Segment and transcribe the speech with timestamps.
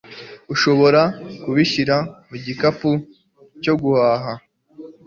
[0.51, 1.01] Urashobora
[1.41, 1.95] kubishyira
[2.27, 2.89] mu gikapu
[3.63, 4.31] cyo guhaha?